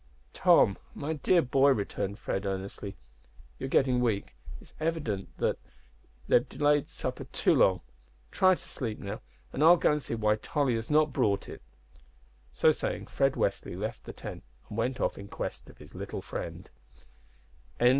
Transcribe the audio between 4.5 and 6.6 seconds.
It is evident that they have